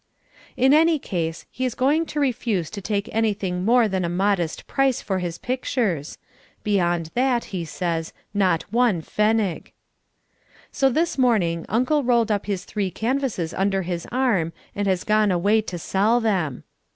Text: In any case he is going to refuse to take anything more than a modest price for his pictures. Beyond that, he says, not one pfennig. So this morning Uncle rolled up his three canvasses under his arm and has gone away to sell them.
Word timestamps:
In 0.57 0.73
any 0.73 0.97
case 0.97 1.45
he 1.51 1.63
is 1.63 1.75
going 1.75 2.07
to 2.07 2.19
refuse 2.19 2.71
to 2.71 2.81
take 2.81 3.07
anything 3.13 3.63
more 3.63 3.87
than 3.87 4.03
a 4.03 4.09
modest 4.09 4.65
price 4.65 4.99
for 4.99 5.19
his 5.19 5.37
pictures. 5.37 6.17
Beyond 6.63 7.11
that, 7.13 7.43
he 7.53 7.63
says, 7.65 8.11
not 8.33 8.63
one 8.73 9.03
pfennig. 9.03 9.73
So 10.71 10.89
this 10.89 11.19
morning 11.19 11.67
Uncle 11.69 12.01
rolled 12.03 12.31
up 12.31 12.47
his 12.47 12.65
three 12.65 12.89
canvasses 12.89 13.53
under 13.53 13.83
his 13.83 14.07
arm 14.11 14.53
and 14.75 14.87
has 14.87 15.03
gone 15.03 15.29
away 15.29 15.61
to 15.61 15.77
sell 15.77 16.19
them. 16.19 16.63